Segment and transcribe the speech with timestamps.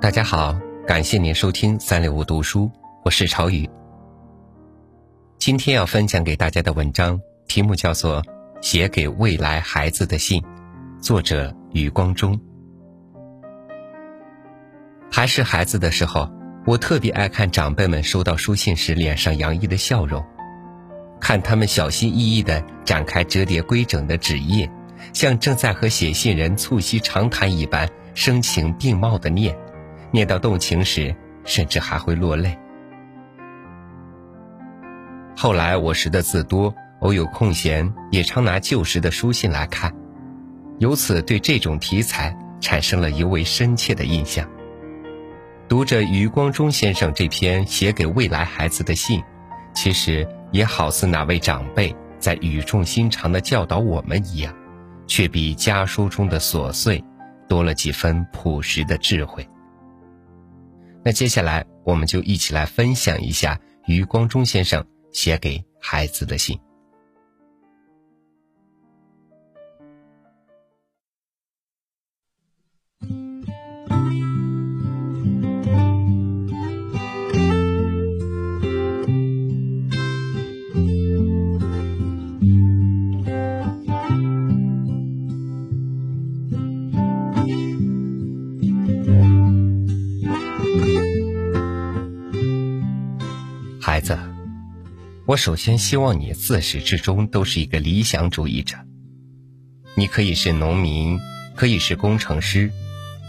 [0.00, 2.70] 大家好，感谢您收听三六五读书，
[3.04, 3.68] 我是朝雨。
[5.36, 8.22] 今天要分享给大家的文章题目叫做
[8.62, 10.40] 《写给未来孩子的信》，
[11.02, 12.40] 作者余光中。
[15.10, 16.30] 还是孩子的时候，
[16.64, 20.24] 我特别爱看长辈们收到书信时脸上洋溢的笑容，
[21.20, 24.66] 看他们小心翼翼地展开折叠规整的纸页，
[25.12, 29.54] 像正在和写信人促膝长谈一般声情并茂地念。
[30.10, 31.14] 念到动情时，
[31.44, 32.58] 甚至还会落泪。
[35.36, 39.94] 后来我识的字多，偶有空闲，也常拿旧时的书信来看，
[40.78, 44.46] 由此对这种题材产生了尤为深切的印象。
[45.66, 49.22] 读着余光中先生这篇写给未来孩子的信，
[49.72, 54.52] 其实也好似哪位长辈在语重心长地教导我们一样，
[55.06, 57.02] 却比家书中的琐碎
[57.48, 59.48] 多了几分朴实的智慧。
[61.02, 66.58] 那接下来，我们就一起来分享一下余光中先生写给孩子的信。
[94.00, 94.18] 孩子，
[95.26, 98.78] 我首先希望你自始至终都是一个理想主义者。
[99.94, 101.20] 你可以是农民，
[101.54, 102.72] 可以是工程师，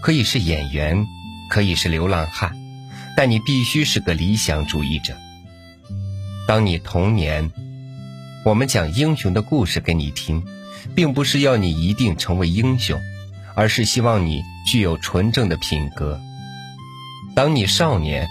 [0.00, 1.04] 可以是演员，
[1.50, 2.56] 可以是流浪汉，
[3.16, 5.16] 但你必须是个理想主义者。
[6.46, 7.50] 当你童年，
[8.44, 10.44] 我们讲英雄的故事给你听，
[10.94, 13.00] 并不是要你一定成为英雄，
[13.56, 16.20] 而是希望你具有纯正的品格。
[17.34, 18.28] 当你少年，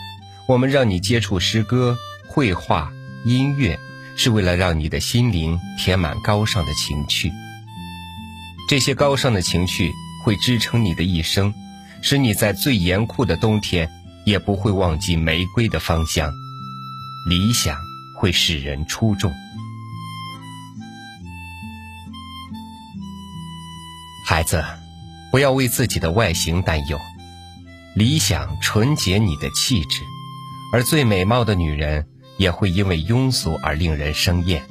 [0.48, 1.98] 我们让你接触诗歌。
[2.32, 2.92] 绘画、
[3.26, 3.80] 音乐，
[4.16, 7.32] 是为了让你的心灵填满高尚的情趣。
[8.70, 9.92] 这些高尚的情趣
[10.24, 11.52] 会支撑你的一生，
[12.04, 13.90] 使你在最严酷的冬天
[14.26, 16.32] 也不会忘记玫瑰的芳香。
[17.28, 17.76] 理想
[18.16, 19.34] 会使人出众。
[24.28, 24.64] 孩子，
[25.32, 27.00] 不要为自己的外形担忧，
[27.96, 30.04] 理想纯洁你的气质，
[30.72, 32.06] 而最美貌的女人。
[32.40, 34.64] 也会因为庸俗而令人生厌。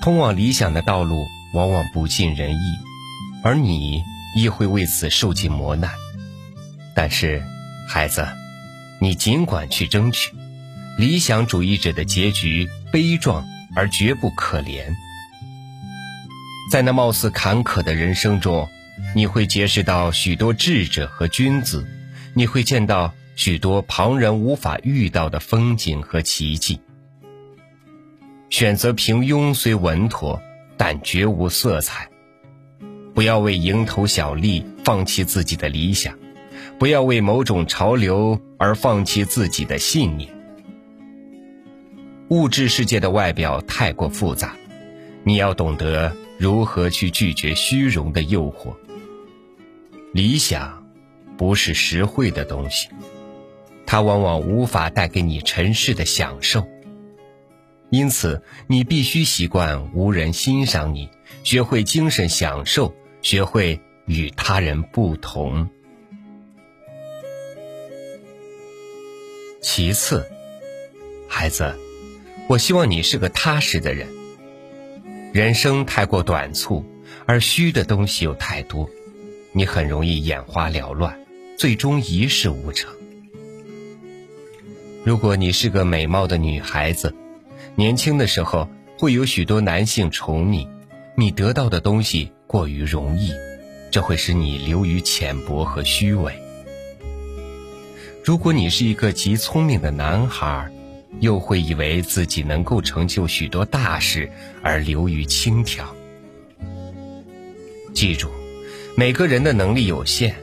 [0.00, 2.78] 通往理想的道路往往不尽人意，
[3.42, 4.02] 而你
[4.36, 5.90] 亦会为此受尽磨难。
[6.94, 7.42] 但是，
[7.88, 8.28] 孩子，
[9.00, 10.30] 你尽管去争取。
[10.98, 14.82] 理想主义者的结局悲壮而绝不可怜。
[16.70, 18.68] 在那貌似坎坷的人生中，
[19.14, 21.86] 你会结识到许多智者和君子，
[22.34, 23.14] 你会见到。
[23.38, 26.80] 许多旁人无法遇到的风景和奇迹。
[28.50, 30.42] 选择平庸虽稳妥，
[30.76, 32.08] 但绝无色彩。
[33.14, 36.18] 不要为蝇头小利放弃自己的理想，
[36.80, 40.28] 不要为某种潮流而放弃自己的信念。
[42.30, 44.56] 物质世界的外表太过复杂，
[45.22, 48.74] 你要懂得如何去拒绝虚荣的诱惑。
[50.12, 50.84] 理想，
[51.36, 52.88] 不是实惠的东西。
[53.90, 56.68] 它往往无法带给你尘世的享受，
[57.88, 61.08] 因此你必须习惯无人欣赏你，
[61.42, 65.70] 学会精神享受，学会与他人不同。
[69.62, 70.30] 其次，
[71.26, 71.74] 孩子，
[72.46, 74.06] 我希望你是个踏实的人。
[75.32, 76.84] 人生太过短促，
[77.24, 78.90] 而虚的东西又太多，
[79.52, 81.18] 你很容易眼花缭乱，
[81.56, 82.92] 最终一事无成。
[85.08, 87.14] 如果你是个美貌的女孩子，
[87.76, 88.68] 年轻的时候
[88.98, 90.68] 会有许多男性宠你，
[91.14, 93.32] 你得到的东西过于容易，
[93.90, 96.34] 这会使你流于浅薄和虚伪。
[98.22, 100.70] 如果你是一个极聪明的男孩，
[101.20, 104.30] 又会以为自己能够成就许多大事
[104.62, 105.86] 而流于轻佻。
[107.94, 108.28] 记住，
[108.94, 110.34] 每个人的能力有限，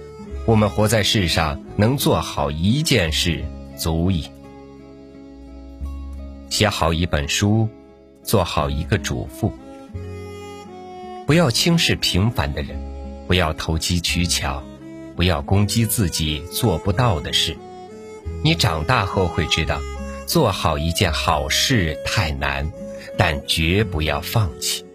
[0.48, 3.46] 我们活在世上，能做好一件事
[3.78, 4.28] 足矣。
[6.56, 7.68] 写好一本书，
[8.24, 9.52] 做好一个主妇。
[11.28, 12.78] 不要轻视平凡的人，
[13.28, 14.64] 不要投机取巧，
[15.18, 17.58] 不要攻击自己做不到的事。
[18.42, 19.82] 你长大后会知道，
[20.28, 22.72] 做好一件好事太难，
[23.18, 24.86] 但绝不要放弃。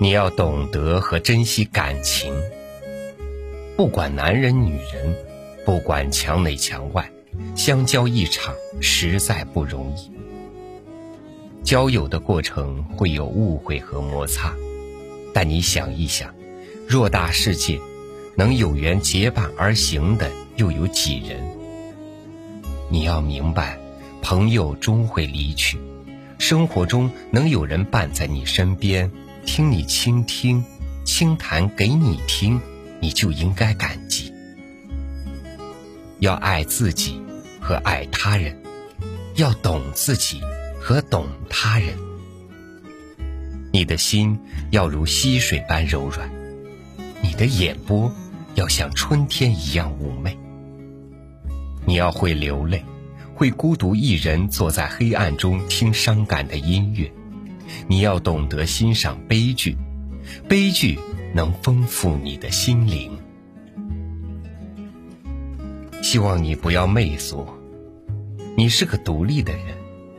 [0.00, 2.32] 你要懂得和珍惜感情，
[3.76, 5.16] 不管男人女人，
[5.64, 7.10] 不管墙内墙外，
[7.54, 10.10] 相交一场实在不容易。
[11.64, 14.54] 交友的过程会有误会和摩擦，
[15.34, 16.34] 但你想一想，
[16.88, 17.78] 偌大世界，
[18.36, 21.40] 能有缘结伴而行的又有几人？
[22.90, 23.78] 你要明白，
[24.22, 25.78] 朋友终会离去，
[26.38, 29.10] 生活中能有人伴在你身边，
[29.44, 30.64] 听你倾听，
[31.04, 32.60] 倾谈给你听。
[33.00, 34.27] 你就应该感激，
[36.20, 37.20] 要爱自己
[37.60, 38.56] 和爱他人，
[39.36, 40.40] 要懂自己
[40.80, 41.96] 和懂他人。
[43.72, 44.38] 你的心
[44.70, 46.30] 要如溪水般柔软，
[47.22, 48.12] 你的眼波
[48.54, 50.36] 要像春天一样妩媚。
[51.84, 52.84] 你要会流泪，
[53.34, 57.12] 会孤独一人坐在黑暗中听伤感的音乐。
[57.86, 59.76] 你要懂得欣赏悲剧，
[60.48, 60.98] 悲剧。
[61.34, 63.10] 能丰富你的心灵。
[66.10, 67.46] 希望你不要媚俗，
[68.56, 69.76] 你是个独立的人，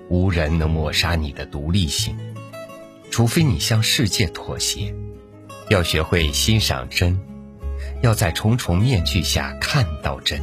[0.08, 2.16] 无人能抹杀你的独立性，
[3.10, 4.94] 除非你向世界妥协。
[5.68, 7.20] 要学会欣赏真，
[8.04, 10.40] 要在重重面具下看到真。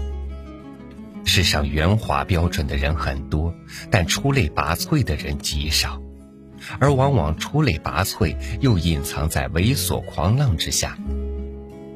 [1.24, 3.54] 世上圆滑标准的人很多，
[3.88, 6.02] 但出类拔萃的人极少。
[6.80, 10.98] 而往往出类拔萃，又隐藏在猥琐狂浪之下。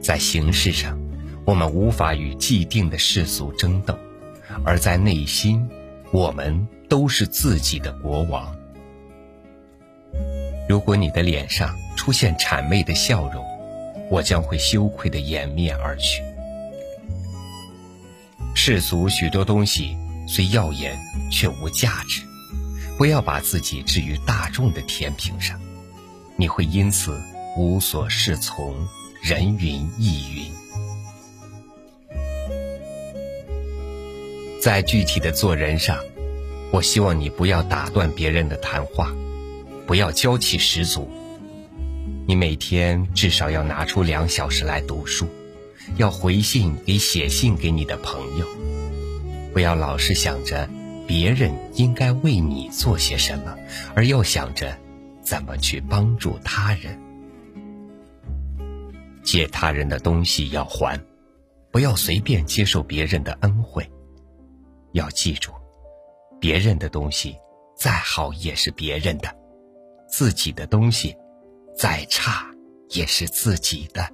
[0.01, 1.00] 在形式上，
[1.45, 3.95] 我们无法与既定的世俗争斗；
[4.65, 5.69] 而在内心，
[6.13, 8.55] 我们都是自己的国王。
[10.69, 13.45] 如果你的脸上出现谄媚的笑容，
[14.11, 16.23] 我将会羞愧的掩面而去。
[18.55, 19.97] 世俗许多东西
[20.29, 20.97] 虽耀眼，
[21.31, 22.23] 却无价值。
[22.99, 25.59] 不要把自己置于大众的天平上，
[26.37, 27.19] 你会因此
[27.57, 28.87] 无所适从，
[29.23, 30.53] 人云亦云。
[34.61, 35.99] 在具体的做人上，
[36.71, 39.11] 我希望你不要打断别人的谈话，
[39.87, 41.11] 不要娇气十足。
[42.27, 45.27] 你每天至少要拿出两小时来读书，
[45.97, 48.47] 要回信给写信给你的朋友，
[49.55, 50.69] 不要老是想着。
[51.07, 53.57] 别人应该为你做些什么，
[53.97, 54.79] 而要想着
[55.23, 57.01] 怎么去帮助他人。
[59.25, 61.01] 借他人的东西要还，
[61.73, 63.91] 不要随便接受别人的恩惠。
[64.93, 65.53] 要记住，
[66.41, 67.37] 别人的东西
[67.77, 69.35] 再好也是别人的，
[70.09, 71.17] 自己的东西
[71.77, 72.47] 再差
[72.89, 74.09] 也是自己的。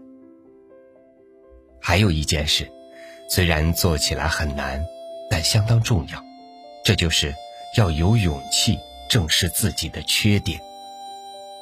[1.80, 2.70] 还有一件事，
[3.28, 4.84] 虽然做起来很难，
[5.30, 6.22] 但相当重要。
[6.84, 7.34] 这就是
[7.76, 10.60] 要有勇气正视自己的缺点。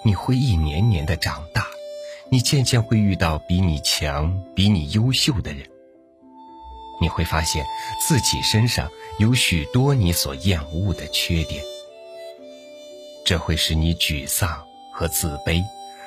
[0.02, 1.66] 你会一年年的长大，
[2.30, 5.66] 你渐渐会遇到比你强、比你优秀的人。
[7.00, 7.66] 你会发现
[8.06, 11.62] 自己身上有许多你所厌恶的缺点，
[13.24, 15.62] 这会使你沮丧和自卑。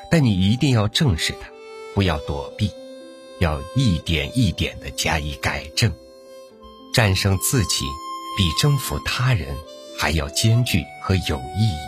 [0.09, 1.49] 但你一定要正视它，
[1.93, 2.71] 不要躲避，
[3.39, 5.93] 要一点一点的加以改正，
[6.93, 7.85] 战胜自己。
[8.37, 9.57] 比征服他人
[9.97, 11.79] 还要艰巨和有意义。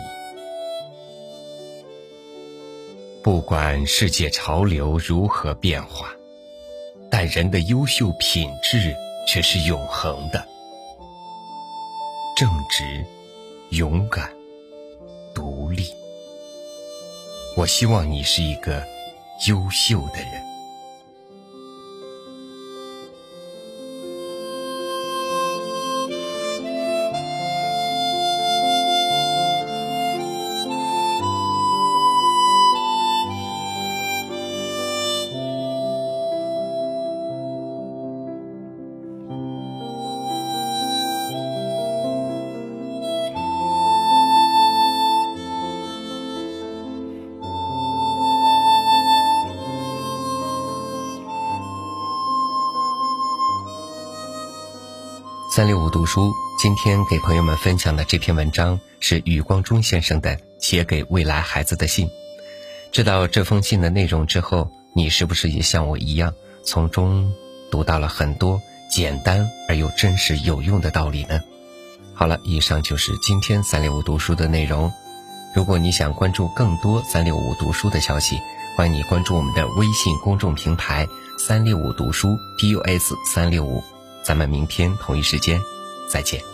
[3.22, 6.12] 不管世界潮流如何变化，
[7.22, 8.96] 但人的优秀品质
[9.28, 10.42] 却是永恒的：
[12.34, 13.04] 正直、
[13.72, 14.32] 勇敢、
[15.34, 15.94] 独立。
[17.58, 18.82] 我希望你是一个
[19.48, 20.39] 优秀的人。
[55.52, 62.06] 三六五读书今天给朋友们分享的这篇文章是余光中先生的《写给未来孩子的信》。
[62.92, 67.32] 知道这封信的内容之后，你是不是也像我一样，从中
[67.68, 71.40] 读到了很多简单而又真实有用的道理呢？
[72.14, 74.92] 好了，以上就是今天三六五读书的内容。
[75.52, 78.38] 如果你想关注更多三六五读书的消息，
[78.76, 81.08] 欢迎你关注我们的微信公众平台
[81.44, 83.82] “三六五读书 ”，D U S 三六五。
[84.30, 85.60] 咱们明天同一时间
[86.06, 86.49] 再见。